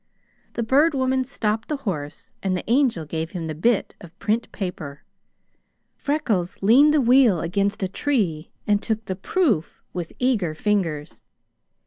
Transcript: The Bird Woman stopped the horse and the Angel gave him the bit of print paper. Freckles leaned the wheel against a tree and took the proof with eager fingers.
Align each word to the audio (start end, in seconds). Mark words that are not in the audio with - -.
The 0.53 0.63
Bird 0.63 0.95
Woman 0.95 1.23
stopped 1.23 1.67
the 1.67 1.77
horse 1.85 2.31
and 2.41 2.57
the 2.57 2.63
Angel 2.67 3.05
gave 3.05 3.33
him 3.37 3.45
the 3.45 3.53
bit 3.53 3.93
of 4.01 4.17
print 4.17 4.51
paper. 4.51 5.03
Freckles 5.95 6.57
leaned 6.63 6.91
the 6.91 6.99
wheel 6.99 7.39
against 7.39 7.83
a 7.83 7.87
tree 7.87 8.49
and 8.65 8.81
took 8.81 9.05
the 9.05 9.15
proof 9.15 9.79
with 9.93 10.13
eager 10.17 10.55
fingers. 10.55 11.21